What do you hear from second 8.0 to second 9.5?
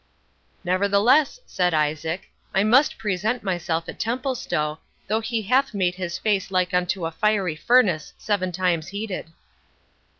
seven times heated."